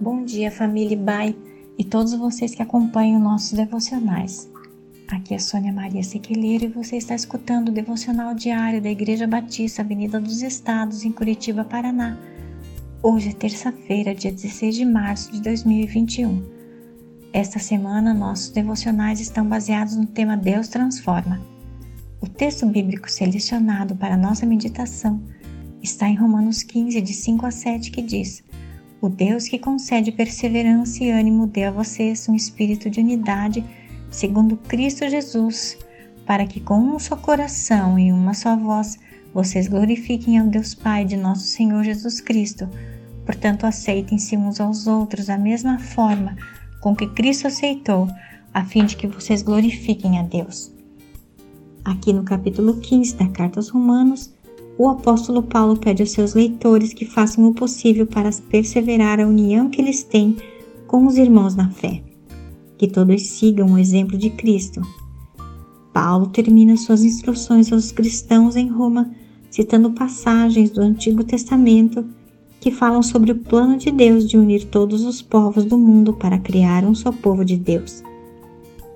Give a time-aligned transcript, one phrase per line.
[0.00, 1.34] Bom dia, família Bai
[1.76, 4.48] e todos vocês que acompanham nossos devocionais.
[5.08, 9.82] Aqui é Sônia Maria Sequeleiro e você está escutando o devocional diário da Igreja Batista,
[9.82, 12.16] Avenida dos Estados, em Curitiba, Paraná.
[13.02, 16.44] Hoje é terça-feira, dia 16 de março de 2021.
[17.32, 21.40] Esta semana, nossos devocionais estão baseados no tema Deus Transforma.
[22.20, 25.20] O texto bíblico selecionado para nossa meditação
[25.82, 28.44] está em Romanos 15, de 5 a 7, que diz
[29.00, 33.64] o Deus que concede perseverança e ânimo dê a vocês um espírito de unidade,
[34.10, 35.78] segundo Cristo Jesus,
[36.26, 38.98] para que com um só coração e uma só voz
[39.32, 42.68] vocês glorifiquem ao Deus Pai de nosso Senhor Jesus Cristo.
[43.24, 46.36] Portanto, aceitem-se uns aos outros da mesma forma
[46.80, 48.08] com que Cristo aceitou,
[48.52, 50.72] a fim de que vocês glorifiquem a Deus.
[51.84, 54.32] Aqui no capítulo 15 da Carta aos Romanos,
[54.78, 59.68] o apóstolo Paulo pede aos seus leitores que façam o possível para perseverar a união
[59.68, 60.36] que eles têm
[60.86, 62.00] com os irmãos na fé,
[62.78, 64.80] que todos sigam o exemplo de Cristo.
[65.92, 69.10] Paulo termina suas instruções aos cristãos em Roma
[69.50, 72.04] citando passagens do Antigo Testamento
[72.60, 76.38] que falam sobre o plano de Deus de unir todos os povos do mundo para
[76.38, 78.02] criar um só povo de Deus.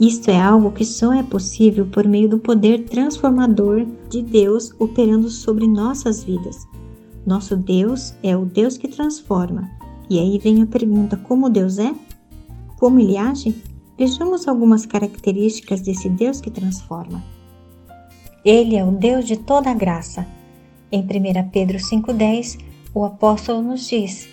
[0.00, 5.28] Isto é algo que só é possível por meio do poder transformador de Deus operando
[5.28, 6.66] sobre nossas vidas.
[7.26, 9.70] Nosso Deus é o Deus que transforma.
[10.08, 11.94] E aí vem a pergunta: como Deus é?
[12.78, 13.54] Como ele age?
[13.98, 17.22] Vejamos algumas características desse Deus que transforma.
[18.42, 20.26] Ele é o Deus de toda graça.
[20.90, 22.58] Em 1 Pedro 5,10,
[22.94, 24.30] o apóstolo nos diz: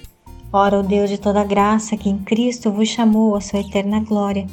[0.54, 4.48] Ora, o Deus de toda graça que em Cristo vos chamou à sua eterna glória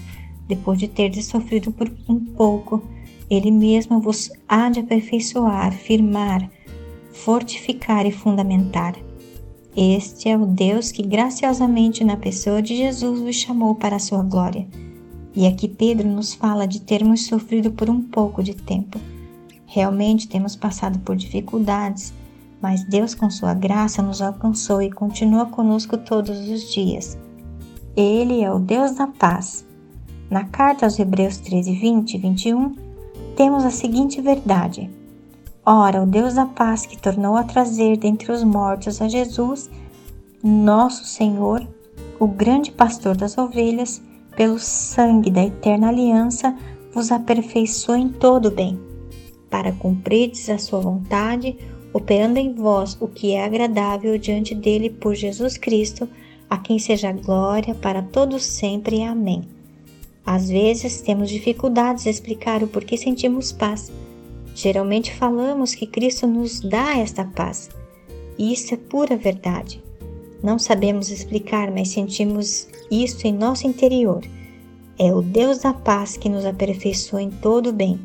[0.48, 2.82] depois de terdes sofrido por um pouco,
[3.30, 6.50] ele mesmo vos há de aperfeiçoar, firmar,
[7.12, 8.94] fortificar e fundamentar.
[9.76, 14.22] Este é o Deus que graciosamente na pessoa de Jesus vos chamou para a sua
[14.22, 14.66] glória.
[15.34, 19.00] E aqui Pedro nos fala de termos sofrido por um pouco de tempo.
[19.66, 22.14] Realmente temos passado por dificuldades,
[22.62, 27.18] mas Deus, com sua graça, nos alcançou e continua conosco todos os dias.
[27.96, 29.66] Ele é o Deus da paz
[30.30, 32.74] na carta aos Hebreus 13, 20 e 21,
[33.36, 34.90] temos a seguinte verdade:
[35.64, 39.70] Ora, o Deus da paz que tornou a trazer dentre os mortos a Jesus,
[40.42, 41.66] nosso Senhor,
[42.18, 44.02] o grande pastor das ovelhas,
[44.36, 46.56] pelo sangue da eterna aliança,
[46.92, 48.78] vos aperfeiçoa em todo bem,
[49.48, 51.56] para cumprirdes a sua vontade,
[51.92, 56.08] operando em vós o que é agradável diante dele por Jesus Cristo,
[56.50, 59.02] a quem seja glória para todos sempre.
[59.02, 59.53] Amém.
[60.26, 63.92] Às vezes temos dificuldades de explicar o porquê sentimos paz.
[64.54, 67.68] Geralmente falamos que Cristo nos dá esta paz.
[68.38, 69.82] E isso é pura verdade.
[70.42, 74.22] Não sabemos explicar, mas sentimos isso em nosso interior.
[74.98, 77.98] É o Deus da paz que nos aperfeiçoa em todo o bem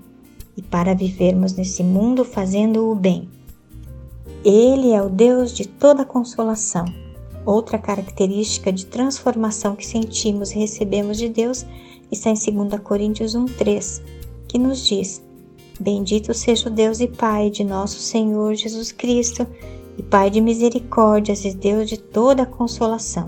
[0.58, 3.30] e para vivermos nesse mundo fazendo o bem.
[4.44, 6.86] Ele é o Deus de toda consolação.
[7.46, 11.66] Outra característica de transformação que sentimos e recebemos de Deus
[12.12, 14.02] está em 2 Coríntios 1,3,
[14.48, 15.24] que nos diz:
[15.80, 19.46] Bendito seja o Deus e Pai de nosso Senhor Jesus Cristo,
[19.98, 23.28] e Pai de misericórdias e Deus de toda consolação.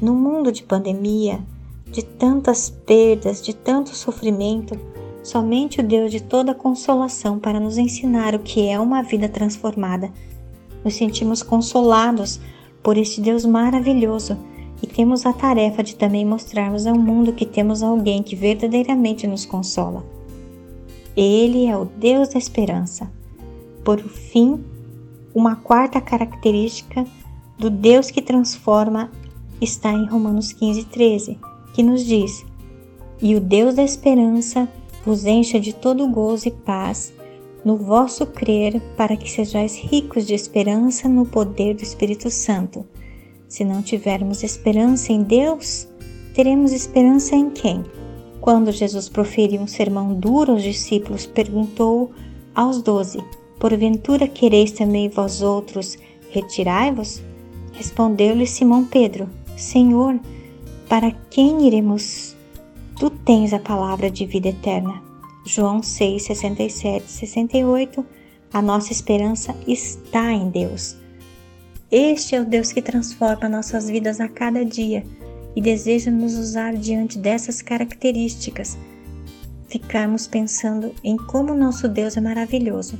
[0.00, 1.40] No mundo de pandemia,
[1.86, 4.78] de tantas perdas, de tanto sofrimento,
[5.22, 10.12] somente o Deus de toda consolação para nos ensinar o que é uma vida transformada.
[10.84, 12.40] Nos sentimos consolados
[12.82, 14.36] por este Deus maravilhoso
[14.82, 19.46] e temos a tarefa de também mostrarmos ao mundo que temos alguém que verdadeiramente nos
[19.46, 20.04] consola.
[21.16, 23.10] Ele é o Deus da esperança.
[23.84, 24.64] Por fim,
[25.34, 27.06] uma quarta característica
[27.58, 29.10] do Deus que transforma
[29.60, 31.38] está em Romanos 15, 13,
[31.74, 32.44] que nos diz:
[33.20, 34.68] E o Deus da esperança
[35.04, 37.12] vos encha de todo gozo e paz
[37.64, 42.84] no vosso crer, para que sejais ricos de esperança no poder do Espírito Santo
[43.52, 45.86] se não tivermos esperança em Deus,
[46.32, 47.84] teremos esperança em quem?
[48.40, 52.12] Quando Jesus proferiu um sermão duro aos discípulos, perguntou
[52.54, 53.22] aos doze:
[53.60, 55.98] Porventura quereis também vós outros
[56.30, 57.22] retirai-vos?
[57.74, 60.18] Respondeu-lhe Simão Pedro: Senhor,
[60.88, 62.34] para quem iremos?
[62.98, 65.02] Tu tens a palavra de vida eterna.
[65.44, 68.02] João 6, 67 68
[68.50, 71.01] A nossa esperança está em Deus.
[71.92, 75.04] Este é o Deus que transforma nossas vidas a cada dia
[75.54, 78.78] e deseja nos usar diante dessas características.
[79.68, 82.98] Ficarmos pensando em como nosso Deus é maravilhoso.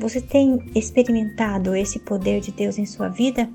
[0.00, 3.48] Você tem experimentado esse poder de Deus em sua vida?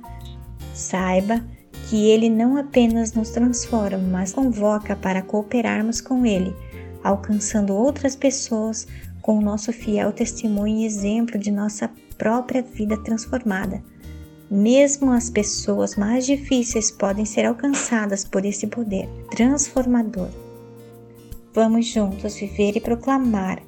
[0.73, 1.43] Saiba
[1.89, 6.55] que ele não apenas nos transforma, mas convoca para cooperarmos com ele,
[7.03, 8.87] alcançando outras pessoas
[9.21, 13.83] com o nosso fiel testemunho e exemplo de nossa própria vida transformada.
[14.51, 20.29] Mesmo as pessoas mais difíceis podem ser alcançadas por esse poder transformador.
[21.53, 23.61] Vamos juntos viver e proclamar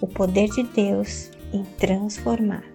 [0.00, 2.69] o poder de Deus e transformar.